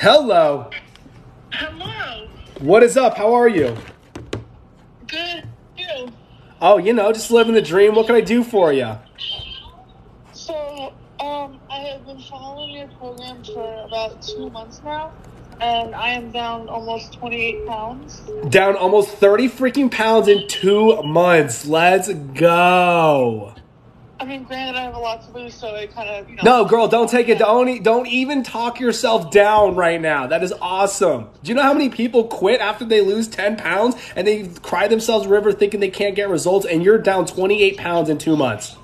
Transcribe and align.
Hello. 0.00 0.70
Hello. 1.52 2.28
What 2.60 2.84
is 2.84 2.96
up? 2.96 3.16
How 3.16 3.34
are 3.34 3.48
you? 3.48 3.76
Good. 5.08 5.42
You. 5.76 6.12
Oh, 6.62 6.78
you 6.78 6.92
know, 6.92 7.12
just 7.12 7.32
living 7.32 7.52
the 7.52 7.60
dream. 7.60 7.96
What 7.96 8.06
can 8.06 8.14
I 8.14 8.20
do 8.20 8.44
for 8.44 8.72
you? 8.72 8.96
So, 10.32 10.92
um, 11.18 11.58
I 11.68 11.80
have 11.80 12.06
been 12.06 12.20
following 12.20 12.76
your 12.76 12.86
program 12.86 13.42
for 13.42 13.86
about 13.88 14.22
two 14.22 14.48
months 14.50 14.80
now, 14.84 15.12
and 15.60 15.96
I 15.96 16.10
am 16.10 16.30
down 16.30 16.68
almost 16.68 17.14
28 17.14 17.66
pounds. 17.66 18.22
Down 18.50 18.76
almost 18.76 19.10
30 19.16 19.48
freaking 19.48 19.90
pounds 19.90 20.28
in 20.28 20.46
two 20.46 21.02
months. 21.02 21.66
Let's 21.66 22.14
go. 22.14 23.52
I 24.20 24.24
mean, 24.24 24.42
granted, 24.42 24.76
I 24.76 24.82
have 24.82 24.94
a 24.94 24.98
lot 24.98 25.22
to 25.26 25.38
lose, 25.38 25.54
so 25.54 25.76
it 25.76 25.94
kind 25.94 26.08
of, 26.08 26.28
you 26.28 26.36
know. 26.36 26.42
No, 26.42 26.64
girl, 26.64 26.88
don't 26.88 27.08
take 27.08 27.28
it. 27.28 27.38
Don't, 27.38 27.82
don't 27.84 28.06
even 28.08 28.42
talk 28.42 28.80
yourself 28.80 29.30
down 29.30 29.76
right 29.76 30.00
now. 30.00 30.26
That 30.26 30.42
is 30.42 30.52
awesome. 30.60 31.28
Do 31.44 31.50
you 31.50 31.54
know 31.54 31.62
how 31.62 31.72
many 31.72 31.88
people 31.88 32.24
quit 32.24 32.60
after 32.60 32.84
they 32.84 33.00
lose 33.00 33.28
10 33.28 33.56
pounds 33.56 33.94
and 34.16 34.26
they 34.26 34.48
cry 34.48 34.88
themselves 34.88 35.28
river 35.28 35.52
thinking 35.52 35.78
they 35.78 35.90
can't 35.90 36.16
get 36.16 36.28
results 36.28 36.66
and 36.66 36.82
you're 36.82 36.98
down 36.98 37.26
28 37.26 37.76
pounds 37.76 38.08
in 38.08 38.18
two 38.18 38.36
months? 38.36 38.76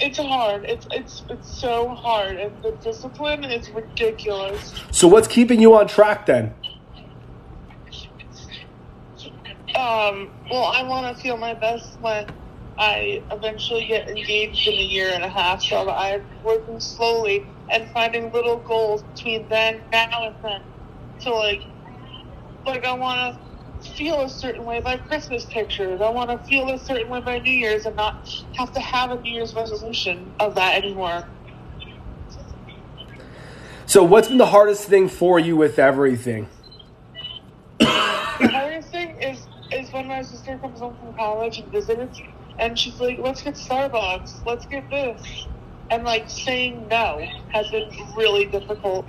It's 0.00 0.18
hard. 0.18 0.64
It's 0.64 0.84
it's 0.90 1.22
it's 1.30 1.60
so 1.60 1.88
hard, 1.90 2.36
and 2.36 2.50
the 2.60 2.72
discipline 2.82 3.44
is 3.44 3.70
ridiculous. 3.70 4.74
So 4.90 5.06
what's 5.06 5.28
keeping 5.28 5.60
you 5.60 5.76
on 5.76 5.86
track 5.86 6.26
then? 6.26 6.52
Um, 9.76 10.30
well, 10.50 10.64
I 10.64 10.82
want 10.82 11.16
to 11.16 11.22
feel 11.22 11.36
my 11.36 11.54
best 11.54 12.00
when 12.00 12.26
I 12.82 13.22
eventually 13.30 13.84
get 13.84 14.08
engaged 14.08 14.66
in 14.66 14.74
a 14.74 14.82
year 14.82 15.10
and 15.14 15.22
a 15.22 15.28
half. 15.28 15.62
So 15.62 15.88
I'm 15.88 16.24
working 16.42 16.80
slowly 16.80 17.46
and 17.68 17.88
finding 17.90 18.32
little 18.32 18.56
goals 18.56 19.04
between 19.04 19.46
then, 19.48 19.80
now, 19.92 20.08
and 20.26 20.34
then. 20.42 20.62
So 21.20 21.36
like, 21.36 21.62
like 22.66 22.84
I 22.84 22.92
want 22.94 23.38
to 23.80 23.90
feel 23.92 24.22
a 24.22 24.28
certain 24.28 24.64
way 24.64 24.80
by 24.80 24.96
Christmas 24.96 25.44
pictures. 25.44 26.00
I 26.00 26.10
want 26.10 26.30
to 26.30 26.38
feel 26.48 26.70
a 26.70 26.78
certain 26.80 27.08
way 27.08 27.20
by 27.20 27.38
New 27.38 27.52
Year's 27.52 27.86
and 27.86 27.94
not 27.94 28.28
have 28.54 28.72
to 28.72 28.80
have 28.80 29.12
a 29.12 29.20
New 29.20 29.30
Year's 29.30 29.54
resolution 29.54 30.32
of 30.40 30.56
that 30.56 30.82
anymore. 30.82 31.24
So 33.86 34.02
what's 34.02 34.26
been 34.26 34.38
the 34.38 34.46
hardest 34.46 34.88
thing 34.88 35.08
for 35.08 35.38
you 35.38 35.56
with 35.56 35.78
everything? 35.78 36.48
the 37.78 37.86
hardest 37.86 38.88
thing 38.88 39.14
is 39.20 39.46
is 39.72 39.92
when 39.92 40.08
my 40.08 40.22
sister 40.22 40.58
comes 40.58 40.80
home 40.80 40.96
from 40.98 41.14
college 41.14 41.58
and 41.58 41.70
visits, 41.72 42.20
and 42.62 42.78
she's 42.78 42.98
like, 43.00 43.18
"Let's 43.18 43.42
get 43.42 43.54
Starbucks. 43.54 44.46
Let's 44.46 44.66
get 44.66 44.88
this," 44.88 45.46
and 45.90 46.04
like 46.04 46.30
saying 46.30 46.86
no 46.88 47.20
has 47.52 47.68
been 47.70 47.90
really 48.16 48.46
difficult. 48.46 49.04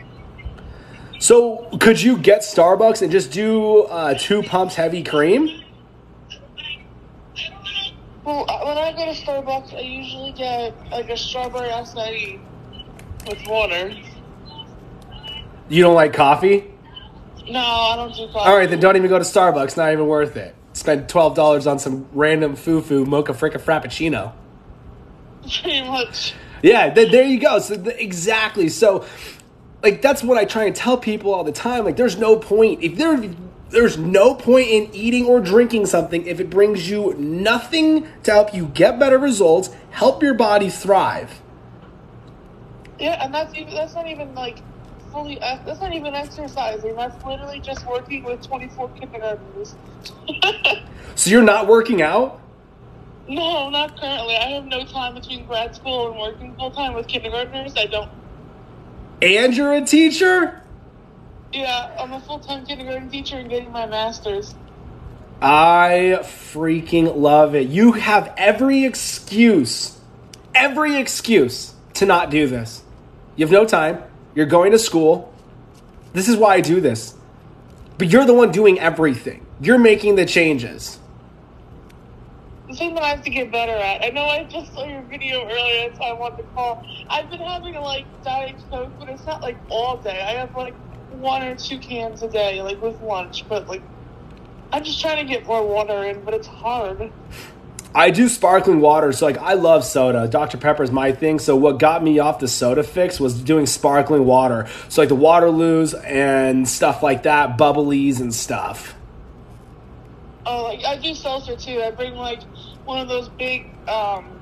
So 1.20 1.70
could 1.80 2.02
you 2.02 2.18
get 2.18 2.42
Starbucks 2.42 3.02
and 3.04 3.12
just 3.12 3.32
do 3.32 3.84
uh, 3.84 4.16
two 4.16 4.42
pumps 4.44 4.76
heavy 4.76 5.04
cream? 5.04 5.64
Well, 8.26 8.46
uh, 8.50 8.66
when 8.66 8.78
I 8.78 8.92
go 8.92 9.06
to 9.06 9.22
Starbucks, 9.22 9.76
I 9.76 9.82
usually 9.82 10.32
get 10.32 10.74
like 10.90 11.10
a 11.10 11.18
strawberry 11.18 11.70
acai 11.70 12.40
with 13.28 13.48
water. 13.48 13.94
You 15.70 15.84
don't 15.84 15.96
like 15.96 16.14
coffee? 16.14 16.72
No, 17.50 17.60
I 17.60 17.96
don't 17.96 18.14
do 18.16 18.28
coffee. 18.28 18.50
All 18.50 18.58
right, 18.58 18.70
then 18.70 18.80
don't 18.80 18.96
even 18.96 19.10
go 19.10 19.20
to 19.20 19.26
Starbucks. 19.26 19.78
Not 19.78 19.92
even 19.94 20.08
worth 20.08 20.36
it. 20.38 20.56
Spend 20.84 21.08
twelve 21.08 21.34
dollars 21.34 21.66
on 21.66 21.80
some 21.80 22.08
random 22.12 22.58
foo-foo 22.58 23.06
mocha 23.06 23.32
fricka 23.32 23.58
frappuccino. 23.58 24.34
Pretty 25.44 25.82
much. 25.82 26.34
Yeah, 26.62 26.94
th- 26.94 27.10
there 27.10 27.24
you 27.24 27.40
go. 27.40 27.60
So 27.60 27.82
th- 27.82 27.96
exactly. 27.98 28.68
So, 28.68 29.06
like 29.82 30.02
that's 30.02 30.22
what 30.22 30.38
I 30.38 30.44
try 30.44 30.66
and 30.66 30.76
tell 30.76 30.98
people 30.98 31.34
all 31.34 31.46
the 31.46 31.54
time. 31.54 31.86
Like, 31.86 31.96
there's 31.96 32.18
no 32.18 32.36
point 32.36 32.84
if 32.84 32.98
there. 32.98 33.34
There's 33.70 33.98
no 33.98 34.36
point 34.36 34.68
in 34.68 34.94
eating 34.94 35.26
or 35.26 35.40
drinking 35.40 35.86
something 35.86 36.28
if 36.28 36.42
it 36.42 36.50
brings 36.50 36.90
you 36.90 37.14
nothing 37.14 38.06
to 38.24 38.32
help 38.32 38.54
you 38.54 38.66
get 38.66 39.00
better 39.00 39.18
results, 39.18 39.70
help 39.92 40.22
your 40.22 40.34
body 40.34 40.70
thrive. 40.70 41.42
Yeah, 43.00 43.24
and 43.24 43.34
that's 43.34 43.56
even 43.56 43.74
that's 43.74 43.94
not 43.96 44.10
even 44.10 44.36
like 44.36 44.58
fully. 45.14 45.40
ex- 45.42 45.64
That's 45.66 45.80
not 45.80 45.94
even 45.94 46.14
exercising. 46.14 46.96
That's 46.98 47.24
literally 47.26 47.62
just 47.62 47.86
working 47.88 48.24
with 48.26 48.46
twenty 48.46 48.68
four 48.68 48.90
kindergartners. 48.90 49.76
So 51.16 51.30
you're 51.30 51.44
not 51.44 51.68
working 51.68 52.02
out? 52.02 52.42
No, 53.28 53.70
not 53.70 54.00
currently. 54.00 54.36
I 54.36 54.50
have 54.50 54.66
no 54.66 54.84
time 54.84 55.14
between 55.14 55.46
grad 55.46 55.76
school 55.76 56.10
and 56.10 56.20
working 56.20 56.56
full 56.56 56.72
time 56.72 56.96
with 56.96 57.08
kindergartners. 57.08 57.76
I 57.78 57.86
don't. 57.86 58.10
And 59.22 59.56
you're 59.56 59.74
a 59.74 59.86
teacher? 59.86 60.62
Yeah, 61.54 61.96
I'm 62.00 62.12
a 62.14 62.20
full 62.20 62.40
time 62.40 62.66
kindergarten 62.66 63.10
teacher 63.12 63.38
and 63.38 63.48
getting 63.50 63.72
my 63.72 63.86
master's. 63.86 64.56
I 65.42 66.20
freaking 66.24 67.16
love 67.16 67.54
it. 67.54 67.68
You 67.68 67.92
have 67.94 68.34
every 68.38 68.86
excuse, 68.86 70.00
every 70.56 70.98
excuse 70.98 71.74
to 71.96 72.06
not 72.08 72.32
do 72.32 72.48
this. 72.48 72.82
You 73.36 73.46
have 73.46 73.52
no 73.52 73.66
time. 73.66 74.02
You're 74.36 74.48
going 74.48 74.72
to 74.72 74.80
school. 74.80 75.34
This 76.14 76.28
is 76.28 76.38
why 76.38 76.56
I 76.56 76.62
do 76.62 76.82
this. 76.82 77.16
But 77.98 78.10
you're 78.10 78.26
the 78.26 78.34
one 78.34 78.52
doing 78.52 78.80
everything. 78.80 79.46
You're 79.62 79.78
making 79.78 80.16
the 80.16 80.26
changes. 80.26 81.00
The 82.68 82.76
thing 82.76 82.96
that 82.96 83.04
I 83.04 83.10
have 83.10 83.24
to 83.24 83.30
get 83.30 83.52
better 83.52 83.74
at. 83.74 84.04
I 84.04 84.10
know 84.10 84.24
I 84.24 84.44
just 84.46 84.74
saw 84.74 84.86
your 84.86 85.02
video 85.04 85.44
earlier, 85.44 85.92
why 85.98 86.08
I 86.10 86.14
wanted 86.14 86.38
to 86.38 86.44
call. 86.56 86.84
I've 87.10 87.30
been 87.30 87.40
having 87.40 87.76
like 87.76 88.06
diet 88.24 88.56
coke, 88.72 88.92
but 89.00 89.10
it's 89.10 89.26
not 89.26 89.42
like 89.42 89.58
all 89.70 89.98
day. 89.98 90.22
I 90.22 90.32
have 90.32 90.56
like 90.56 90.74
one 91.12 91.44
or 91.44 91.56
two 91.56 91.78
cans 91.78 92.24
a 92.24 92.28
day, 92.28 92.62
like 92.62 92.82
with 92.82 93.00
lunch. 93.02 93.48
But 93.48 93.68
like, 93.68 93.84
I'm 94.72 94.84
just 94.84 95.00
trying 95.00 95.26
to 95.26 95.32
get 95.32 95.46
more 95.46 95.66
water 95.66 96.04
in, 96.06 96.24
but 96.24 96.34
it's 96.34 96.48
hard. 96.48 97.12
I 97.96 98.10
do 98.10 98.28
sparkling 98.28 98.80
water, 98.80 99.12
so 99.12 99.26
like 99.26 99.38
I 99.38 99.54
love 99.54 99.86
soda. 99.86 100.28
Dr. 100.28 100.58
Pepper 100.58 100.82
is 100.82 100.92
my 100.92 101.12
thing. 101.12 101.38
So 101.38 101.56
what 101.56 101.78
got 101.78 102.04
me 102.04 102.18
off 102.18 102.40
the 102.40 102.48
soda 102.48 102.82
fix 102.82 103.20
was 103.20 103.40
doing 103.40 103.68
sparkling 103.68 104.26
water. 104.26 104.68
So 104.90 105.02
like 105.02 105.10
the 105.10 105.16
Waterloos 105.16 105.94
and 106.04 106.68
stuff 106.68 107.04
like 107.04 107.24
that, 107.24 107.58
bubblies 107.58 108.20
and 108.20 108.34
stuff. 108.34 108.96
Oh, 110.46 110.64
like 110.64 110.84
I 110.84 110.98
do 110.98 111.14
seltzer 111.14 111.56
too. 111.56 111.82
I 111.84 111.92
bring 111.92 112.16
like 112.16 112.42
one 112.86 113.00
of 113.00 113.08
those 113.08 113.30
big, 113.30 113.68
um, 113.88 114.40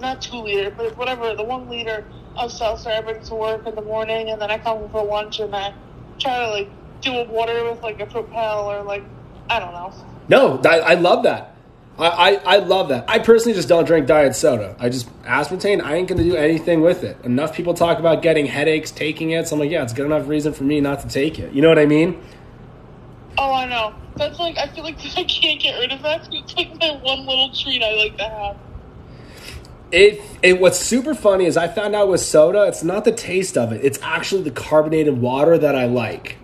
not 0.00 0.22
two 0.22 0.36
liter, 0.36 0.70
but 0.70 0.96
whatever, 0.96 1.34
the 1.34 1.44
one 1.44 1.68
liter 1.68 2.04
of 2.36 2.52
seltzer 2.52 2.90
I 2.90 3.00
bring 3.00 3.22
to 3.24 3.34
work 3.34 3.66
in 3.66 3.74
the 3.74 3.82
morning, 3.82 4.30
and 4.30 4.40
then 4.40 4.52
I 4.52 4.58
come 4.58 4.78
home 4.78 4.90
for 4.90 5.04
lunch 5.04 5.40
and 5.40 5.54
I 5.54 5.74
try 6.20 6.44
to 6.44 6.50
like 6.50 6.68
do 7.00 7.12
a 7.12 7.24
water 7.24 7.68
with 7.68 7.82
like 7.82 7.98
a 8.00 8.06
Propel 8.06 8.70
or 8.70 8.84
like 8.84 9.02
I 9.50 9.58
don't 9.58 9.72
know. 9.72 9.92
No, 10.28 10.60
I, 10.64 10.78
I 10.78 10.94
love 10.94 11.24
that. 11.24 11.55
I, 11.98 12.08
I, 12.08 12.30
I 12.44 12.56
love 12.58 12.88
that. 12.88 13.06
I 13.08 13.18
personally 13.18 13.54
just 13.54 13.68
don't 13.68 13.86
drink 13.86 14.06
diet 14.06 14.36
soda. 14.36 14.76
I 14.78 14.90
just 14.90 15.08
aspartame. 15.22 15.82
I 15.82 15.94
ain't 15.94 16.08
gonna 16.08 16.24
do 16.24 16.36
anything 16.36 16.82
with 16.82 17.02
it. 17.02 17.16
Enough 17.24 17.54
people 17.54 17.72
talk 17.72 17.98
about 17.98 18.22
getting 18.22 18.46
headaches 18.46 18.90
taking 18.90 19.30
it, 19.30 19.48
so 19.48 19.56
I'm 19.56 19.60
like, 19.60 19.70
yeah, 19.70 19.82
it's 19.82 19.94
good 19.94 20.06
enough 20.06 20.28
reason 20.28 20.52
for 20.52 20.64
me 20.64 20.80
not 20.80 21.00
to 21.00 21.08
take 21.08 21.38
it. 21.38 21.52
You 21.54 21.62
know 21.62 21.68
what 21.68 21.78
I 21.78 21.86
mean? 21.86 22.22
Oh, 23.38 23.52
I 23.52 23.66
know. 23.66 23.94
That's 24.16 24.38
like 24.38 24.58
I 24.58 24.68
feel 24.68 24.84
like 24.84 24.96
I 25.16 25.24
can't 25.24 25.60
get 25.60 25.78
rid 25.78 25.92
of 25.92 26.02
that. 26.02 26.28
It's 26.32 26.54
like 26.54 26.78
my 26.78 26.96
one 27.02 27.26
little 27.26 27.50
treat 27.52 27.82
I 27.82 27.94
like 27.94 28.16
to 28.18 28.24
have. 28.24 28.56
It, 29.92 30.20
it 30.42 30.60
what's 30.60 30.78
super 30.78 31.14
funny 31.14 31.46
is 31.46 31.56
I 31.56 31.68
found 31.68 31.94
out 31.94 32.08
with 32.08 32.20
soda, 32.20 32.64
it's 32.64 32.82
not 32.82 33.04
the 33.04 33.12
taste 33.12 33.56
of 33.56 33.72
it. 33.72 33.84
It's 33.84 33.98
actually 34.02 34.42
the 34.42 34.50
carbonated 34.50 35.18
water 35.18 35.56
that 35.56 35.76
I 35.76 35.86
like. 35.86 36.38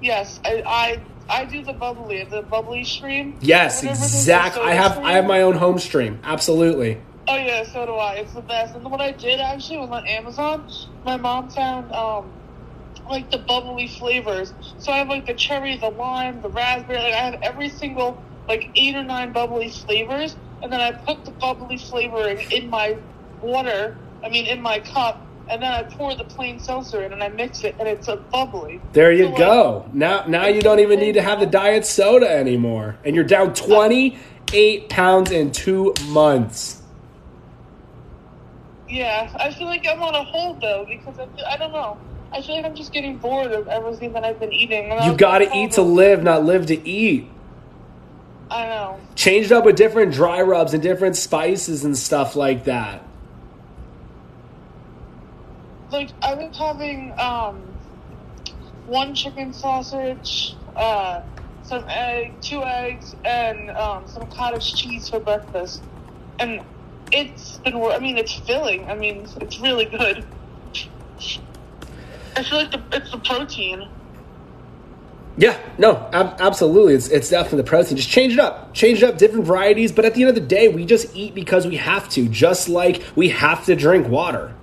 Yes, 0.00 0.40
I 0.44 0.62
I, 0.66 1.00
I 1.28 1.44
do 1.44 1.64
the 1.64 1.72
bubbly, 1.72 2.24
the 2.24 2.42
bubbly 2.42 2.84
stream. 2.84 3.36
Yes, 3.40 3.82
Whatever 3.82 4.00
it 4.00 4.04
is, 4.04 4.12
the 4.12 4.18
exact. 4.18 4.54
soda 4.56 4.66
I 4.68 4.74
have 4.74 4.92
stream. 4.92 5.06
I 5.06 5.12
have 5.12 5.26
my 5.26 5.42
own 5.42 5.54
home 5.54 5.78
stream. 5.78 6.20
Absolutely. 6.24 7.00
Oh 7.28 7.36
yeah, 7.36 7.64
so 7.64 7.86
do 7.86 7.94
I. 7.94 8.14
It's 8.14 8.32
the 8.34 8.42
best. 8.42 8.74
And 8.74 8.84
what 8.90 9.00
I 9.00 9.12
did 9.12 9.40
actually 9.40 9.78
was 9.78 9.90
on 9.90 10.06
Amazon. 10.06 10.68
My 11.04 11.16
mom 11.16 11.48
found 11.50 11.92
um 11.92 12.32
like 13.08 13.30
the 13.30 13.38
bubbly 13.38 13.88
flavors. 13.88 14.52
So 14.78 14.92
I 14.92 14.98
have 14.98 15.08
like 15.08 15.26
the 15.26 15.34
cherry, 15.34 15.76
the 15.76 15.90
lime, 15.90 16.40
the 16.42 16.48
raspberry. 16.50 16.98
Like 16.98 17.14
I 17.14 17.18
have 17.30 17.38
every 17.42 17.68
single 17.68 18.22
like 18.48 18.70
eight 18.74 18.96
or 18.96 19.04
nine 19.04 19.32
bubbly 19.32 19.70
flavors, 19.70 20.36
and 20.62 20.72
then 20.72 20.80
I 20.80 20.92
put 20.92 21.24
the 21.24 21.30
bubbly 21.30 21.78
flavor 21.78 22.28
in, 22.28 22.38
in 22.50 22.70
my 22.70 22.98
water. 23.40 23.96
I 24.24 24.28
mean, 24.28 24.46
in 24.46 24.60
my 24.60 24.80
cup, 24.80 25.21
and 25.48 25.62
then 25.62 25.72
I 25.72 25.82
pour 25.82 26.14
the 26.14 26.24
plain 26.24 26.58
seltzer 26.58 27.02
in, 27.02 27.12
and 27.12 27.22
I 27.22 27.28
mix 27.28 27.64
it, 27.64 27.74
and 27.78 27.88
it's 27.88 28.08
a 28.08 28.16
bubbly. 28.16 28.80
There 28.92 29.12
you 29.12 29.24
So, 29.24 29.30
like, 29.30 29.38
go. 29.38 29.90
Now 29.92 30.24
now 30.26 30.46
you 30.46 30.62
don't 30.62 30.80
even 30.80 30.98
need 30.98 31.12
to 31.12 31.22
have 31.22 31.40
the 31.40 31.46
diet 31.46 31.86
soda 31.86 32.30
anymore, 32.30 32.96
and 33.04 33.14
you're 33.14 33.24
down 33.24 33.54
28 33.54 34.88
pounds 34.88 35.30
in 35.30 35.52
two 35.52 35.94
months. 36.08 36.82
Yeah, 38.88 39.34
I 39.38 39.52
feel 39.52 39.66
like 39.66 39.86
I'm 39.86 40.02
on 40.02 40.14
a 40.14 40.22
hold 40.24 40.60
though 40.60 40.84
because 40.86 41.18
I, 41.18 41.26
feel, 41.26 41.44
I 41.46 41.56
don't 41.56 41.72
know. 41.72 41.98
I 42.32 42.40
feel 42.40 42.56
like 42.56 42.64
I'm 42.64 42.74
just 42.74 42.92
getting 42.92 43.18
bored 43.18 43.52
of 43.52 43.68
everything 43.68 44.12
that 44.14 44.24
I've 44.24 44.40
been 44.40 44.52
eating. 44.52 44.90
You 45.02 45.16
got 45.16 45.38
to 45.38 45.44
eat 45.54 45.72
oh, 45.72 45.76
to 45.76 45.82
live, 45.82 46.22
not 46.22 46.44
live 46.44 46.66
to 46.66 46.88
eat. 46.88 47.28
I 48.50 48.66
know. 48.66 49.00
Change 49.14 49.46
it 49.46 49.52
up 49.52 49.64
with 49.64 49.76
different 49.76 50.12
dry 50.12 50.42
rubs 50.42 50.74
and 50.74 50.82
different 50.82 51.16
spices 51.16 51.84
and 51.84 51.96
stuff 51.96 52.36
like 52.36 52.64
that. 52.64 53.02
Like 55.92 56.10
I 56.22 56.34
was 56.34 56.56
having 56.56 57.12
um 57.18 57.74
one 58.86 59.14
chicken 59.14 59.52
sausage, 59.52 60.56
uh, 60.76 61.22
some 61.62 61.84
egg, 61.88 62.40
two 62.40 62.62
eggs, 62.62 63.14
and 63.24 63.70
um, 63.70 64.06
some 64.06 64.26
cottage 64.28 64.74
cheese 64.74 65.08
for 65.08 65.20
breakfast, 65.20 65.82
and 66.38 66.60
it's 67.12 67.58
been. 67.58 67.76
I 67.76 67.98
mean, 67.98 68.18
it's 68.18 68.34
filling. 68.34 68.90
I 68.90 68.94
mean, 68.94 69.26
it's 69.40 69.60
really 69.60 69.84
good. 69.84 70.24
I 72.34 72.42
feel 72.42 72.58
like 72.58 72.70
the, 72.70 72.82
it's 72.92 73.10
the 73.10 73.18
protein. 73.18 73.88
Yeah, 75.36 75.58
no, 75.78 76.08
ab- 76.12 76.36
absolutely. 76.40 76.94
It's 76.94 77.08
it's 77.08 77.30
definitely 77.30 77.58
the 77.58 77.68
protein. 77.68 77.96
Just 77.96 78.10
change 78.10 78.34
it 78.34 78.38
up, 78.38 78.74
change 78.74 79.02
it 79.02 79.08
up, 79.08 79.18
different 79.18 79.46
varieties. 79.46 79.92
But 79.92 80.04
at 80.04 80.14
the 80.14 80.22
end 80.22 80.28
of 80.30 80.34
the 80.34 80.40
day, 80.40 80.68
we 80.68 80.84
just 80.84 81.14
eat 81.16 81.34
because 81.34 81.66
we 81.66 81.76
have 81.76 82.08
to, 82.10 82.28
just 82.28 82.68
like 82.68 83.02
we 83.14 83.30
have 83.30 83.64
to 83.66 83.76
drink 83.76 84.08
water. 84.08 84.54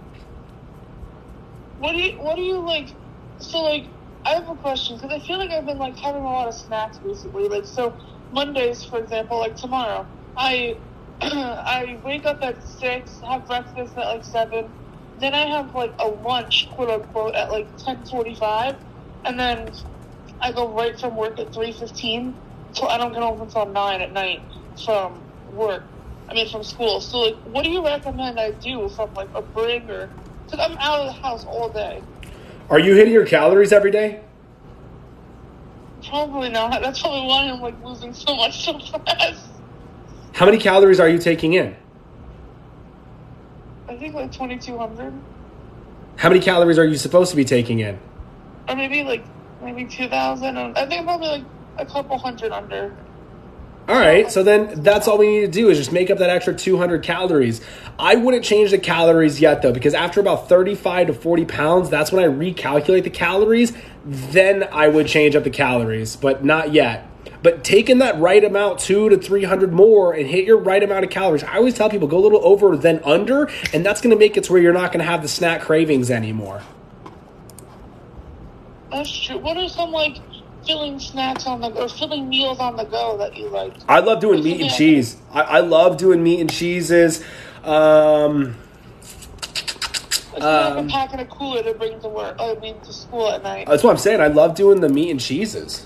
What 1.80 1.94
do 1.94 2.00
you 2.00 2.14
What 2.22 2.38
do 2.38 2.44
you 2.44 2.66
like? 2.68 2.98
So 3.40 3.64
like, 3.64 3.94
I 4.26 4.32
have 4.32 4.50
a 4.50 4.58
question 4.58 4.98
because 4.98 5.12
I 5.14 5.22
feel 5.22 5.40
like 5.40 5.52
I've 5.52 5.68
been 5.68 5.80
like 5.80 5.98
having 6.00 6.24
a 6.24 6.28
lot 6.28 6.50
of 6.50 6.56
snacks 6.56 7.00
recently. 7.04 7.50
Like, 7.50 7.68
so 7.68 7.98
Mondays, 8.32 8.86
for 8.86 9.00
example, 9.00 9.40
like 9.40 9.58
tomorrow, 9.58 10.08
I 10.38 10.80
I 11.22 12.02
wake 12.06 12.28
up 12.28 12.40
at 12.44 12.64
six, 12.64 13.20
have 13.28 13.48
breakfast 13.48 13.98
at 13.98 14.08
like 14.08 14.26
seven, 14.26 14.76
then 15.18 15.36
I 15.36 15.48
have 15.48 15.76
like 15.76 15.96
a 16.02 16.08
lunch, 16.10 16.70
quote 16.72 16.92
unquote, 16.92 17.36
at 17.36 17.52
like 17.52 17.78
ten 17.86 18.06
forty 18.08 18.36
five, 18.36 18.78
and 19.26 19.40
then 19.40 19.74
I 20.42 20.54
go 20.54 20.76
right 20.76 21.00
from 21.00 21.18
work 21.18 21.40
at 21.40 21.54
three 21.54 21.74
fifteen. 21.74 22.42
So 22.74 22.88
I 22.88 22.98
don't 23.00 23.14
get 23.14 23.24
home 23.24 23.42
until 23.42 23.68
nine 23.72 24.02
at 24.02 24.14
night 24.14 24.42
from 24.86 25.28
work. 25.48 25.86
I 26.30 26.36
mean, 26.36 26.50
from 26.50 26.64
school. 26.64 27.02
So 27.02 27.20
like, 27.20 27.38
what 27.46 27.64
do 27.64 27.72
you 27.72 27.86
recommend 27.86 28.40
I 28.40 28.52
do 28.52 28.90
from 28.90 29.14
like 29.16 29.32
a 29.36 29.44
break 29.44 29.90
or? 29.90 30.12
Because 30.50 30.72
I'm 30.72 30.78
out 30.80 31.02
of 31.02 31.06
the 31.08 31.22
house 31.22 31.46
all 31.46 31.70
day. 31.70 32.02
Are 32.70 32.80
you 32.80 32.96
hitting 32.96 33.14
your 33.14 33.26
calories 33.26 33.72
every 33.72 33.92
day? 33.92 34.22
Probably 36.08 36.50
not. 36.50 36.82
That's 36.82 37.02
probably 37.02 37.28
why 37.28 37.50
I'm 37.50 37.60
like 37.62 37.84
losing 37.84 38.14
so 38.14 38.36
much 38.36 38.66
so 38.66 38.80
fast. 38.80 39.46
How 40.34 40.46
many 40.46 40.58
calories 40.58 41.00
are 41.00 41.10
you 41.10 41.18
taking 41.20 41.54
in? 41.54 41.76
I 43.88 43.96
think 43.98 44.14
like 44.16 44.32
2,200, 44.32 45.14
How 46.18 46.30
many 46.30 46.40
calories 46.40 46.78
are 46.78 46.86
you 46.86 46.96
supposed 46.96 47.32
to 47.32 47.38
be 47.38 47.44
taking 47.46 47.80
in? 47.80 48.00
or 48.68 48.76
maybe 48.76 49.04
like 49.04 49.24
maybe 49.64 49.84
2,000. 49.86 50.58
I 50.58 50.86
think 50.86 51.04
probably 51.06 51.28
like 51.28 51.44
a 51.78 51.86
couple 51.86 52.18
hundred 52.20 52.52
under. 52.52 52.96
All 53.90 54.00
right, 54.00 54.32
so 54.32 54.44
then 54.44 54.84
that's 54.84 55.08
all 55.08 55.18
we 55.18 55.28
need 55.28 55.42
to 55.42 55.48
do 55.48 55.68
is 55.70 55.80
just 55.80 55.92
make 55.92 56.12
up 56.12 56.20
that 56.20 56.30
extra 56.30 56.54
200 56.54 57.02
calories. 57.02 57.60
I 57.98 58.18
wouldn't 58.18 58.46
change 58.46 58.70
the 58.70 58.78
calories 58.78 59.42
yet 59.42 59.64
though, 59.64 59.72
because 59.72 59.96
after 59.96 60.20
about 60.20 60.48
35 60.48 61.08
to 61.08 61.14
40 61.16 61.46
pounds, 61.46 61.90
that's 61.90 62.12
when 62.12 62.24
I 62.24 62.28
recalculate 62.28 63.04
the 63.04 63.10
calories. 63.10 63.74
Then 64.06 64.70
I 64.72 64.90
would 64.90 65.08
change 65.08 65.36
up 65.36 65.44
the 65.44 65.50
calories, 65.50 66.16
but 66.16 66.46
not 66.46 66.72
yet. 66.72 67.10
But 67.42 67.64
taking 67.64 67.98
that 67.98 68.20
right 68.20 68.44
amount, 68.44 68.78
two 68.78 69.10
to 69.10 69.18
300 69.18 69.74
more, 69.74 70.14
and 70.14 70.28
hit 70.28 70.46
your 70.46 70.58
right 70.58 70.84
amount 70.84 71.06
of 71.06 71.10
calories. 71.10 71.44
I 71.44 71.56
always 71.56 71.74
tell 71.74 71.90
people 71.90 72.08
go 72.08 72.20
a 72.20 72.22
little 72.22 72.46
over 72.46 72.78
than 72.78 73.02
under, 73.04 73.50
and 73.74 73.84
that's 73.84 74.02
going 74.02 74.12
to 74.12 74.20
make 74.20 74.38
it 74.38 74.44
to 74.44 74.54
where 74.54 74.62
you're 74.62 74.72
not 74.72 74.92
going 74.92 75.04
to 75.04 75.12
have 75.12 75.24
the 75.24 75.28
snack 75.28 75.62
cravings 75.62 76.12
anymore. 76.12 76.62
That's 78.92 79.26
true. 79.26 79.40
What 79.40 79.58
are 79.58 79.68
some 79.68 79.92
like 79.92 80.18
filling 80.66 81.00
snacks 81.00 81.46
on 81.48 81.62
the 81.62 81.70
or 81.72 81.90
filling 81.90 82.30
meals 82.30 82.60
on 82.60 82.76
the 82.76 82.84
go 82.86 83.18
that 83.18 83.36
you 83.36 83.50
like? 83.50 83.74
I 83.88 84.00
love 84.00 84.20
doing 84.20 84.44
meat 84.44 84.62
and 84.62 84.70
cheese. 84.72 85.18
I, 85.32 85.42
I 85.42 85.60
love 85.60 85.98
doing 85.98 86.22
meat 86.24 86.40
and 86.42 86.50
cheeses. 86.52 87.24
Um, 87.64 88.56
It's 90.34 90.40
like 90.46 90.86
a 90.86 90.88
packet 90.88 91.20
of 91.20 91.30
Kool-Aid 91.30 91.66
to 91.66 91.74
bring 91.74 92.00
to 92.02 92.08
work. 92.10 92.38
I 92.40 92.54
mean, 92.56 92.80
to 92.82 92.94
school 92.94 93.30
at 93.32 93.44
night. 93.44 93.68
that's 93.68 93.84
what 93.84 93.92
I'm 93.92 93.98
saying. 93.98 94.22
I 94.22 94.28
love 94.28 94.56
doing 94.56 94.80
the 94.80 94.90
meat 94.90 95.10
and 95.12 95.20
cheeses. 95.20 95.86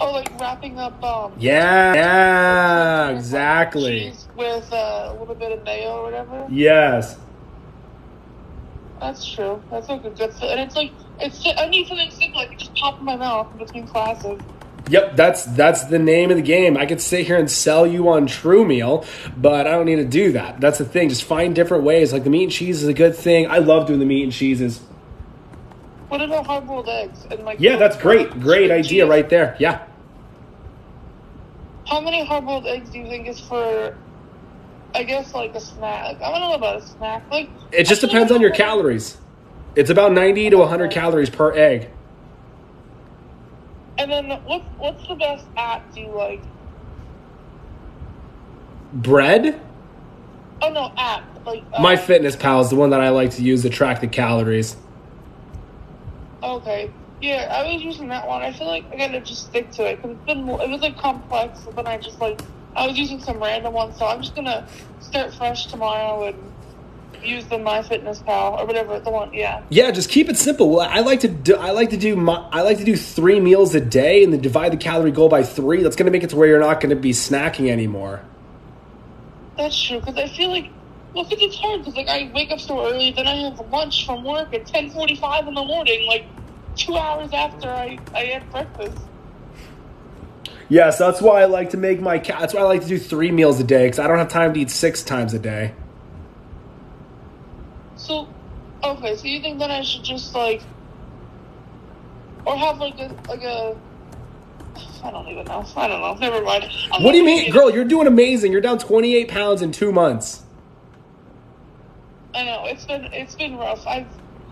oh, 0.00 0.12
like 0.12 0.38
wrapping 0.38 0.78
up 0.78 1.02
um. 1.02 1.32
Yeah, 1.38 1.94
yeah, 1.94 3.08
exactly. 3.10 4.12
With 4.36 4.72
uh, 4.72 5.12
a 5.12 5.16
little 5.18 5.34
bit 5.34 5.52
of 5.52 5.64
mayo 5.64 5.96
or 5.98 6.02
whatever. 6.04 6.46
Yes. 6.50 7.16
That's 9.00 9.24
true. 9.26 9.62
That's 9.70 9.88
like 9.88 10.04
a 10.04 10.10
good. 10.10 10.30
And 10.42 10.60
it's 10.60 10.76
like, 10.76 10.92
it's, 11.20 11.42
just, 11.42 11.58
I 11.58 11.68
need 11.68 11.86
something 11.86 12.10
simple. 12.10 12.40
I 12.40 12.46
can 12.46 12.58
just 12.58 12.74
pop 12.74 12.98
in 12.98 13.04
my 13.04 13.16
mouth 13.16 13.52
in 13.52 13.58
between 13.58 13.86
classes. 13.86 14.40
Yep, 14.90 15.16
that's 15.16 15.44
that's 15.46 15.84
the 15.84 15.98
name 15.98 16.30
of 16.30 16.36
the 16.36 16.42
game. 16.42 16.76
I 16.76 16.84
could 16.84 17.00
sit 17.00 17.26
here 17.26 17.38
and 17.38 17.50
sell 17.50 17.86
you 17.86 18.10
on 18.10 18.26
True 18.26 18.66
Meal, 18.66 19.06
but 19.34 19.66
I 19.66 19.70
don't 19.70 19.86
need 19.86 19.96
to 19.96 20.04
do 20.04 20.32
that. 20.32 20.60
That's 20.60 20.76
the 20.76 20.84
thing. 20.84 21.08
Just 21.08 21.24
find 21.24 21.54
different 21.54 21.84
ways. 21.84 22.12
Like 22.12 22.24
the 22.24 22.30
meat 22.30 22.42
and 22.44 22.52
cheese 22.52 22.82
is 22.82 22.88
a 22.88 22.92
good 22.92 23.16
thing. 23.16 23.48
I 23.50 23.58
love 23.58 23.86
doing 23.86 23.98
the 23.98 24.04
meat 24.04 24.24
and 24.24 24.32
cheeses. 24.32 24.80
What 26.08 26.20
about 26.20 26.46
hard 26.46 26.66
boiled 26.66 26.88
eggs? 26.88 27.26
And 27.30 27.44
like, 27.44 27.58
Yeah, 27.60 27.76
that's 27.76 27.96
great. 27.96 28.30
Great 28.40 28.70
idea 28.70 29.06
right 29.06 29.28
there. 29.28 29.56
Yeah. 29.58 29.86
How 31.86 32.00
many 32.00 32.24
hard 32.24 32.44
boiled 32.44 32.66
eggs 32.66 32.90
do 32.90 32.98
you 32.98 33.06
think 33.06 33.26
is 33.26 33.40
for, 33.40 33.96
I 34.94 35.02
guess, 35.02 35.34
like 35.34 35.54
a 35.54 35.60
snack? 35.60 36.20
I 36.22 36.30
don't 36.30 36.40
know 36.40 36.54
about 36.54 36.82
a 36.82 36.86
snack. 36.86 37.28
Like, 37.30 37.50
It 37.72 37.84
just 37.84 38.00
depends 38.00 38.30
on 38.30 38.40
your 38.40 38.52
calories. 38.52 39.16
It's 39.76 39.90
about 39.90 40.12
90 40.12 40.50
to 40.50 40.58
100 40.58 40.90
calories 40.90 41.30
per 41.30 41.52
egg. 41.52 41.90
And 43.98 44.10
then 44.10 44.28
what, 44.44 44.62
what's 44.78 45.06
the 45.08 45.14
best 45.14 45.46
app 45.56 45.92
do 45.94 46.00
you 46.00 46.08
like? 46.08 46.42
Bread? 48.92 49.60
Oh, 50.62 50.70
no, 50.70 50.92
app. 50.96 51.24
Like, 51.46 51.64
uh, 51.72 51.82
My 51.82 51.96
Fitness 51.96 52.36
Pal 52.36 52.60
is 52.60 52.70
the 52.70 52.76
one 52.76 52.90
that 52.90 53.00
I 53.00 53.10
like 53.10 53.30
to 53.32 53.42
use 53.42 53.62
to 53.62 53.70
track 53.70 54.00
the 54.00 54.06
calories. 54.06 54.76
Okay. 56.42 56.90
Yeah, 57.20 57.48
I 57.50 57.72
was 57.72 57.82
using 57.82 58.08
that 58.08 58.26
one. 58.26 58.42
I 58.42 58.52
feel 58.52 58.66
like 58.66 58.84
I 58.92 58.96
gotta 58.96 59.20
just 59.20 59.46
stick 59.46 59.70
to 59.72 59.86
it 59.86 59.96
because 59.96 60.16
it's 60.16 60.26
been 60.26 60.48
it 60.48 60.68
was 60.68 60.82
like 60.82 60.98
complex, 60.98 61.60
but 61.64 61.76
then 61.76 61.86
I 61.86 61.96
just 61.96 62.20
like 62.20 62.40
I 62.76 62.86
was 62.86 62.98
using 62.98 63.18
some 63.20 63.42
random 63.42 63.72
ones, 63.72 63.96
so 63.98 64.06
I'm 64.06 64.20
just 64.20 64.34
gonna 64.34 64.66
start 65.00 65.32
fresh 65.32 65.66
tomorrow 65.66 66.26
and 66.26 66.53
use 67.26 67.44
the 67.46 67.56
MyFitnessPal 67.56 68.60
or 68.60 68.66
whatever 68.66 68.98
the 69.00 69.10
one. 69.10 69.32
Yeah. 69.32 69.62
Yeah, 69.68 69.90
just 69.90 70.10
keep 70.10 70.28
it 70.28 70.36
simple. 70.36 70.70
Well, 70.70 70.88
I 70.88 71.00
like 71.00 71.20
to 71.20 71.28
do 71.28 71.56
I 71.56 71.70
like 71.70 71.90
to 71.90 71.96
do 71.96 72.16
my, 72.16 72.48
I 72.52 72.62
like 72.62 72.78
to 72.78 72.84
do 72.84 72.96
3 72.96 73.40
meals 73.40 73.74
a 73.74 73.80
day 73.80 74.24
and 74.24 74.32
then 74.32 74.40
divide 74.40 74.72
the 74.72 74.76
calorie 74.76 75.10
goal 75.10 75.28
by 75.28 75.42
3. 75.42 75.82
That's 75.82 75.96
going 75.96 76.06
to 76.06 76.12
make 76.12 76.22
it 76.22 76.30
to 76.30 76.36
where 76.36 76.48
you're 76.48 76.60
not 76.60 76.80
going 76.80 76.90
to 76.90 76.96
be 76.96 77.12
snacking 77.12 77.70
anymore. 77.70 78.22
That's 79.56 79.80
true 79.80 80.00
because 80.00 80.16
I 80.16 80.28
feel 80.28 80.50
like 80.50 80.70
well, 81.14 81.24
because 81.24 81.42
it's 81.44 81.56
hard 81.56 81.80
because 81.80 81.96
like 81.96 82.08
I 82.08 82.30
wake 82.34 82.50
up 82.50 82.58
so 82.58 82.84
early, 82.86 83.12
then 83.12 83.28
I 83.28 83.36
have 83.36 83.60
lunch 83.70 84.04
from 84.04 84.24
work 84.24 84.52
at 84.52 84.66
10:45 84.66 85.48
in 85.48 85.54
the 85.54 85.64
morning, 85.64 86.06
like 86.08 86.26
two 86.76 86.96
hours 86.96 87.32
after 87.32 87.70
I 87.70 87.98
I 88.14 88.24
had 88.24 88.50
breakfast. 88.50 88.98
Yes, 90.68 90.98
that's 90.98 91.20
why 91.20 91.42
I 91.42 91.44
like 91.44 91.70
to 91.70 91.76
make 91.76 92.00
my 92.00 92.18
that's 92.18 92.52
why 92.52 92.60
I 92.60 92.64
like 92.64 92.82
to 92.82 92.88
do 92.88 92.98
3 92.98 93.30
meals 93.30 93.60
a 93.60 93.64
day 93.64 93.88
cuz 93.88 93.98
I 93.98 94.08
don't 94.08 94.18
have 94.18 94.28
time 94.28 94.54
to 94.54 94.60
eat 94.60 94.70
6 94.70 95.02
times 95.04 95.34
a 95.34 95.38
day. 95.38 95.72
So, 98.04 98.28
okay, 98.82 99.16
so 99.16 99.26
you 99.26 99.40
think 99.40 99.58
that 99.60 99.70
I 99.70 99.80
should 99.80 100.04
just 100.04 100.34
like, 100.34 100.60
or 102.44 102.54
have 102.54 102.78
like 102.78 102.98
a 102.98 103.10
like 103.28 103.42
a. 103.42 103.74
I 105.02 105.10
don't 105.10 105.26
even 105.28 105.46
know. 105.46 105.64
I 105.74 105.88
don't 105.88 106.00
know. 106.02 106.14
Never 106.14 106.42
mind. 106.42 106.66
I'm 106.92 107.02
What 107.02 107.12
do 107.12 107.18
you 107.18 107.24
mean, 107.24 107.50
girl? 107.50 107.70
You're 107.70 107.86
doing 107.86 108.06
amazing. 108.06 108.52
You're 108.52 108.60
down 108.60 108.78
28 108.78 109.28
pounds 109.28 109.62
in 109.62 109.72
2 109.72 109.90
months. 109.90 110.42
I 112.34 112.44
know 112.44 112.64
it's 112.66 112.84
been 112.84 113.04
it's 113.12 113.34
been 113.34 113.56
rough. 113.56 113.86
I've 113.86 114.06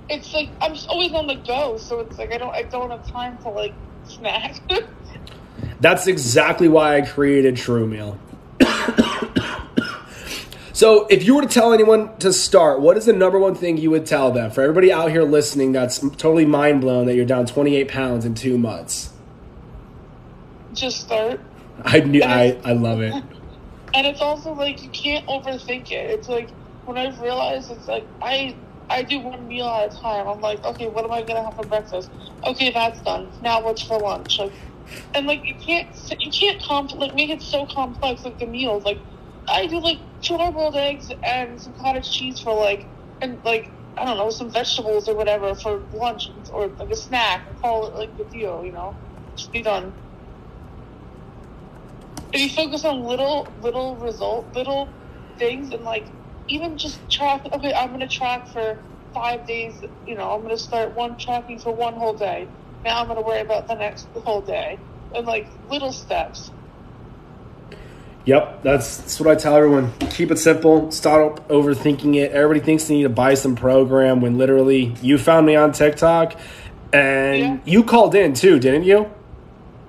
it's 0.08 0.32
like 0.32 0.48
I'm 0.62 0.72
just 0.72 0.88
always 0.88 1.12
on 1.12 1.26
the 1.26 1.34
go, 1.34 1.76
so 1.76 2.00
it's 2.00 2.16
like 2.16 2.32
I 2.32 2.38
don't 2.38 2.54
I 2.54 2.62
don't 2.62 2.90
have 2.90 3.06
time 3.10 3.36
to 3.42 3.50
like 3.50 3.74
snack. 4.08 4.60
That's 5.80 6.06
exactly 6.06 6.68
why 6.68 6.96
I 6.96 7.02
created 7.02 7.56
True 7.56 7.86
Meal. 7.86 8.18
So, 10.72 11.06
if 11.06 11.24
you 11.24 11.34
were 11.34 11.42
to 11.42 11.48
tell 11.48 11.72
anyone 11.72 12.16
to 12.18 12.32
start, 12.32 12.80
what 12.80 12.96
is 12.96 13.06
the 13.06 13.12
number 13.12 13.38
one 13.38 13.54
thing 13.54 13.76
you 13.76 13.90
would 13.90 14.06
tell 14.06 14.30
them? 14.30 14.50
For 14.50 14.62
everybody 14.62 14.92
out 14.92 15.10
here 15.10 15.22
listening 15.22 15.72
that's 15.72 15.98
totally 15.98 16.46
mind 16.46 16.80
blown 16.80 17.06
that 17.06 17.14
you're 17.14 17.24
down 17.26 17.46
28 17.46 17.88
pounds 17.88 18.24
in 18.24 18.34
two 18.34 18.58
months. 18.58 19.12
just 20.72 21.00
start. 21.00 21.40
I 21.84 22.00
knew, 22.00 22.22
I, 22.22 22.60
I 22.64 22.72
love 22.72 23.00
it. 23.00 23.12
And 23.94 24.06
it's 24.06 24.20
also 24.22 24.52
like 24.54 24.82
you 24.82 24.88
can't 24.88 25.26
overthink 25.26 25.90
it. 25.90 26.10
It's 26.10 26.28
like 26.28 26.48
when 26.86 26.96
I've 26.96 27.20
realized 27.20 27.70
it's 27.70 27.88
like 27.88 28.06
I 28.22 28.56
I 28.88 29.02
do 29.02 29.20
one 29.20 29.46
meal 29.48 29.66
at 29.66 29.92
a 29.94 29.96
time. 29.96 30.26
I'm 30.26 30.40
like, 30.40 30.64
okay, 30.64 30.88
what 30.88 31.04
am 31.04 31.12
I 31.12 31.22
gonna 31.22 31.42
have 31.42 31.56
for 31.56 31.66
breakfast? 31.66 32.10
Okay, 32.44 32.70
that's 32.70 33.00
done. 33.02 33.30
Now 33.42 33.62
what's 33.62 33.82
for 33.82 33.98
lunch? 33.98 34.38
Like, 34.38 34.52
and 35.14 35.26
like 35.26 35.44
you 35.44 35.54
can't 35.54 35.88
you 36.18 36.30
can't 36.30 36.62
comp 36.62 36.92
like 36.94 37.14
make 37.14 37.30
it 37.30 37.42
so 37.42 37.66
complex 37.66 38.24
like 38.24 38.38
the 38.38 38.46
meals. 38.46 38.84
Like 38.84 38.98
I 39.52 39.66
do 39.66 39.80
like 39.80 40.00
two 40.22 40.36
hard 40.38 40.54
boiled 40.54 40.76
eggs 40.76 41.10
and 41.26 41.60
some 41.60 41.74
cottage 41.74 42.10
cheese 42.10 42.40
for 42.40 42.54
like 42.54 42.88
and 43.20 43.40
like 43.44 43.72
I 43.98 44.04
don't 44.06 44.18
know 44.18 44.30
some 44.30 44.50
vegetables 44.50 45.08
or 45.08 45.16
whatever 45.16 45.54
for 45.54 45.82
lunch 45.92 46.30
or 46.52 46.68
like 46.80 46.90
a 46.90 46.96
snack. 46.96 47.42
and 47.48 47.58
Call 47.60 47.88
it 47.88 47.98
like 47.98 48.16
the 48.18 48.24
deal, 48.24 48.64
you 48.64 48.72
know. 48.72 48.98
Just 49.36 49.52
be 49.52 49.62
done 49.62 49.94
if 52.32 52.40
you 52.40 52.50
focus 52.50 52.84
on 52.84 53.02
little 53.04 53.54
little 53.60 53.98
result 53.98 54.54
little 54.56 54.94
things 55.38 55.70
and 55.72 55.82
like 55.84 56.12
even 56.48 56.78
just 56.78 57.10
track 57.10 57.42
okay 57.52 57.74
i'm 57.74 57.90
gonna 57.90 58.08
track 58.08 58.48
for 58.48 58.78
five 59.14 59.46
days. 59.46 59.84
You 60.06 60.16
know, 60.16 60.32
I'm 60.32 60.42
gonna 60.42 60.58
start 60.58 60.96
one 60.96 61.18
tracking 61.18 61.58
for 61.58 61.74
one 61.74 61.94
whole 61.94 62.16
day. 62.16 62.50
Now 62.84 63.00
I'm 63.00 63.08
gonna 63.08 63.22
worry 63.22 63.40
about 63.40 63.68
the 63.68 63.74
next 63.74 64.08
whole 64.14 64.42
day, 64.42 64.80
and 65.14 65.26
like 65.26 65.48
little 65.62 65.92
steps. 65.92 66.52
Yep, 68.24 68.62
that's, 68.62 68.98
that's 68.98 69.18
what 69.20 69.28
I 69.30 69.34
tell 69.34 69.56
everyone. 69.56 69.92
Keep 70.10 70.30
it 70.30 70.38
simple. 70.38 70.90
Stop 70.92 71.48
overthinking 71.48 72.14
it. 72.16 72.30
Everybody 72.32 72.60
thinks 72.64 72.84
they 72.84 72.94
need 72.94 73.02
to 73.02 73.08
buy 73.08 73.34
some 73.34 73.56
program 73.56 74.20
when 74.20 74.38
literally 74.38 74.94
you 75.02 75.18
found 75.18 75.44
me 75.46 75.56
on 75.56 75.72
TikTok 75.72 76.38
and 76.92 77.38
Yeah. 77.40 77.58
you 77.64 77.82
called 77.82 78.14
in 78.14 78.34
too, 78.34 78.58
didn't 78.60 78.84
you? 78.84 79.10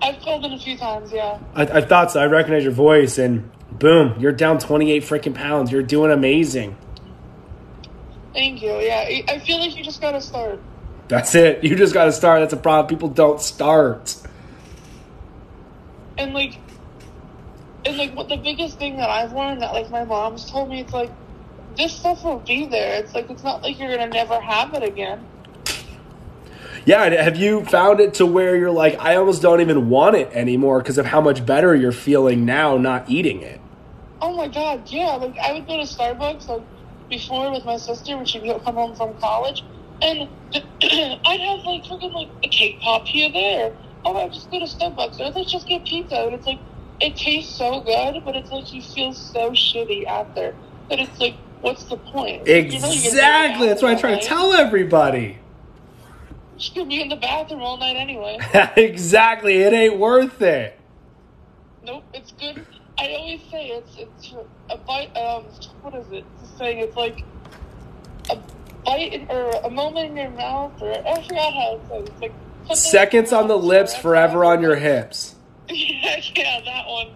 I've 0.02 0.20
called 0.22 0.44
in 0.46 0.52
a 0.54 0.60
few 0.60 0.76
times, 0.78 1.12
yeah. 1.12 1.38
I, 1.54 1.62
I 1.64 1.82
thought 1.82 2.12
so. 2.12 2.20
I 2.22 2.26
recognize 2.26 2.64
your 2.64 2.74
voice 2.74 3.18
and 3.20 3.50
boom, 3.72 4.16
you're 4.20 4.32
down 4.32 4.58
28 4.58 5.04
freaking 5.04 5.36
pounds. 5.36 5.72
You're 5.72 5.84
doing 5.84 6.12
amazing. 6.12 6.76
Thank 8.34 8.64
you. 8.64 8.72
Yeah, 8.72 9.06
I- 9.08 9.26
I 9.28 9.40
feel 9.40 9.60
like 9.60 9.78
you 9.78 9.84
just 9.84 10.02
gotta 10.02 10.20
start. 10.22 10.60
That's 11.08 11.36
it. 11.36 11.64
You 11.64 11.76
just 11.76 11.94
got 11.94 12.06
to 12.06 12.12
start. 12.14 12.40
That's 12.40 12.54
a 12.54 12.58
problem. 12.58 12.88
People 12.88 13.10
don't 13.10 13.40
start. 13.42 14.16
and 16.18 16.34
like 16.34 16.58
and 17.86 17.98
like 17.98 18.16
what 18.16 18.30
the 18.30 18.38
biggest 18.38 18.78
thing 18.78 18.98
that 18.98 19.10
I've 19.10 19.34
learned 19.34 19.62
that 19.62 19.74
like 19.74 19.90
my 19.90 20.04
mom's 20.04 20.50
told 20.50 20.70
me 20.70 20.82
it's 20.82 20.94
like 20.94 21.12
this 21.78 21.94
stuff 21.94 22.24
will 22.24 22.40
be 22.40 22.66
there. 22.66 22.96
It's 23.02 23.14
like 23.14 23.30
it's 23.30 23.44
not 23.44 23.64
like 23.64 23.80
you're 23.80 23.90
gonna 23.90 24.10
never 24.10 24.40
have 24.40 24.74
it 24.74 24.84
again. 24.84 25.26
Yeah, 26.86 27.10
have 27.22 27.38
you 27.38 27.64
found 27.66 28.02
it 28.02 28.16
to 28.16 28.26
where 28.26 28.58
you're 28.58 28.72
like, 28.72 29.00
I 29.00 29.16
almost 29.16 29.42
don't 29.42 29.62
even 29.62 29.90
want 29.90 30.18
it 30.18 30.30
anymore 30.34 30.80
because 30.80 30.98
of 30.98 31.06
how 31.06 31.22
much 31.22 31.46
better 31.46 31.74
you're 31.74 31.94
feeling 31.94 32.46
now 32.46 32.78
not 32.78 33.10
eating 33.10 33.42
it? 33.42 33.62
Oh 34.22 34.34
my 34.36 34.48
god, 34.48 34.90
yeah. 34.90 35.16
Like 35.16 35.38
I 35.38 35.54
would 35.54 35.68
go 35.68 35.78
to 35.78 35.84
Starbucks 35.84 36.48
like 36.48 36.64
before 37.10 37.52
with 37.52 37.66
my 37.66 37.78
sister 37.78 38.16
when 38.18 38.26
she'd 38.26 38.44
come 38.64 38.76
home 38.76 38.96
from 38.96 39.18
college, 39.20 39.64
and 40.02 40.28
I'd 40.54 41.40
have 41.40 41.66
like 41.66 41.84
freaking 41.84 42.14
like 42.14 42.30
a 42.44 42.48
cake 42.48 42.80
pop 42.82 43.06
here 43.06 43.32
there. 43.32 43.74
Oh, 44.06 44.18
I 44.18 44.28
just 44.28 44.52
go 44.52 44.60
to 44.60 44.66
Starbucks 44.66 45.20
or 45.20 45.30
let's 45.30 45.52
just 45.52 45.68
get 45.68 45.86
pizza. 45.86 46.18
And 46.18 46.34
it's 46.34 46.46
like 46.46 46.60
it 47.00 47.16
tastes 47.16 47.56
so 47.56 47.82
good, 47.82 48.24
but 48.24 48.36
it's 48.36 48.52
like 48.52 48.74
you 48.74 48.82
feel 48.82 49.14
so 49.14 49.52
shitty 49.52 50.06
after 50.06 50.56
But 50.90 51.00
It's 51.00 51.20
like, 51.20 51.36
what's 51.62 51.84
the 51.86 51.98
point? 51.98 52.48
You 52.48 52.54
know, 52.54 52.60
you're 52.60 52.82
gonna 52.82 52.94
be 52.94 53.08
Exactly. 53.08 53.68
That's 53.68 53.82
what 53.82 53.96
I 53.98 54.00
try 54.00 54.20
to 54.20 54.26
tell 54.26 54.54
everybody. 54.54 55.40
She's 56.58 56.74
gonna 56.74 56.88
be 56.88 57.02
in 57.02 57.10
the 57.10 57.16
bathroom 57.16 57.62
all 57.62 57.78
night 57.78 57.96
anyway. 57.96 58.38
exactly. 58.78 59.58
It 59.58 59.74
ain't 59.74 59.98
worth 59.98 60.42
it. 60.42 60.80
Nope, 61.84 62.04
it's 62.14 62.32
good. 62.34 62.66
I 62.98 63.16
always 63.16 63.42
say 63.52 63.68
it's 63.68 63.98
it's 63.98 64.34
a 64.70 64.78
bite. 64.78 65.16
Um, 65.18 65.46
what 65.82 65.96
is 65.96 66.10
it? 66.12 66.24
It's 66.42 66.58
saying. 66.58 66.80
It's 66.80 66.96
like 66.96 67.26
a 68.30 68.38
bite 68.86 69.14
in, 69.14 69.30
or 69.30 69.50
a 69.64 69.70
moment 69.70 70.12
in 70.12 70.18
your 70.18 70.30
mouth, 70.30 70.82
or 70.82 70.92
I 70.92 71.22
forgot 71.24 71.54
how 71.54 71.76
it 71.76 71.82
says. 71.90 72.10
It's 72.10 72.22
like 72.22 72.34
Seconds 72.72 73.34
on 73.34 73.50
the 73.50 73.58
lips, 73.58 73.94
forever 73.96 74.46
on 74.46 74.62
your 74.62 74.76
hips. 74.76 75.36
Yeah, 76.36 76.62
that 76.66 76.88
one. 76.88 77.08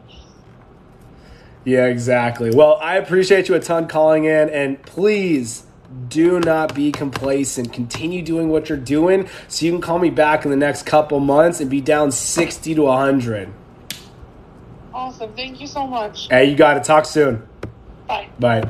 Yeah, 1.65 1.85
exactly. 1.85 2.51
Well, 2.51 2.79
I 2.81 2.95
appreciate 2.95 3.49
you 3.49 3.55
a 3.55 3.59
ton 3.59 3.87
calling 3.87 4.23
in, 4.23 4.49
and 4.49 4.81
please 4.83 5.65
do 6.07 6.39
not 6.39 6.73
be 6.73 6.91
complacent. 6.91 7.73
Continue 7.73 8.21
doing 8.21 8.49
what 8.49 8.69
you're 8.69 8.77
doing 8.77 9.27
so 9.47 9.65
you 9.65 9.71
can 9.71 9.81
call 9.81 9.99
me 9.99 10.09
back 10.09 10.45
in 10.45 10.51
the 10.51 10.57
next 10.57 10.85
couple 10.85 11.19
months 11.19 11.59
and 11.59 11.69
be 11.69 11.81
down 11.81 12.11
60 12.11 12.75
to 12.75 12.81
100. 12.83 13.49
Awesome. 14.93 15.33
Thank 15.33 15.59
you 15.59 15.67
so 15.67 15.85
much. 15.85 16.27
Hey, 16.29 16.45
you 16.45 16.55
got 16.55 16.75
to 16.75 16.79
talk 16.81 17.05
soon. 17.05 17.47
Bye. 18.07 18.29
Bye. 18.39 18.63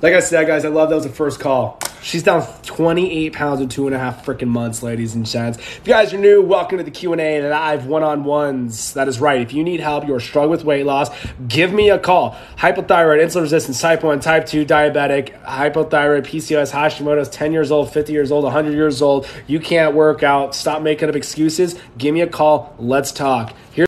Like 0.00 0.14
I 0.14 0.20
said, 0.20 0.46
guys, 0.46 0.64
I 0.64 0.68
love 0.68 0.88
that 0.88 0.96
was 0.96 1.04
the 1.04 1.12
first 1.12 1.38
call. 1.38 1.78
She's 2.02 2.24
down 2.24 2.44
28 2.64 3.32
pounds 3.32 3.60
in 3.60 3.68
two 3.68 3.86
and 3.86 3.94
a 3.94 3.98
half 3.98 4.26
freaking 4.26 4.48
months, 4.48 4.82
ladies 4.82 5.14
and 5.14 5.24
gents. 5.24 5.58
If 5.58 5.82
you 5.86 5.92
guys 5.92 6.12
are 6.12 6.18
new, 6.18 6.42
welcome 6.42 6.78
to 6.78 6.84
the 6.84 6.90
Q&A 6.90 7.48
live 7.48 7.86
one-on-ones. 7.86 8.94
That 8.94 9.06
is 9.06 9.20
right. 9.20 9.40
If 9.40 9.52
you 9.52 9.62
need 9.62 9.78
help, 9.78 10.08
you 10.08 10.14
are 10.14 10.20
struggling 10.20 10.50
with 10.50 10.64
weight 10.64 10.84
loss, 10.84 11.10
give 11.46 11.72
me 11.72 11.90
a 11.90 12.00
call. 12.00 12.36
Hypothyroid, 12.56 13.22
insulin 13.22 13.42
resistance, 13.42 13.80
type 13.80 14.02
1, 14.02 14.18
type 14.18 14.46
2, 14.46 14.66
diabetic, 14.66 15.40
hypothyroid, 15.44 16.26
PCOS, 16.26 16.72
Hashimoto's, 16.72 17.28
10 17.28 17.52
years 17.52 17.70
old, 17.70 17.92
50 17.92 18.12
years 18.12 18.32
old, 18.32 18.42
100 18.42 18.72
years 18.72 19.00
old. 19.00 19.28
You 19.46 19.60
can't 19.60 19.94
work 19.94 20.24
out. 20.24 20.56
Stop 20.56 20.82
making 20.82 21.08
up 21.08 21.14
excuses. 21.14 21.78
Give 21.98 22.12
me 22.12 22.22
a 22.22 22.26
call. 22.26 22.74
Let's 22.80 23.12
talk. 23.12 23.54
Here 23.72 23.80